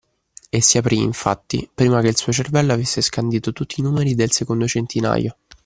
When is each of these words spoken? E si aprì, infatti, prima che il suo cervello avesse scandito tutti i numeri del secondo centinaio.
E 0.49 0.61
si 0.63 0.79
aprì, 0.79 0.97
infatti, 0.97 1.69
prima 1.71 2.01
che 2.01 2.07
il 2.07 2.17
suo 2.17 2.31
cervello 2.31 2.73
avesse 2.73 3.01
scandito 3.01 3.53
tutti 3.53 3.79
i 3.79 3.83
numeri 3.83 4.15
del 4.15 4.31
secondo 4.31 4.65
centinaio. 4.65 5.37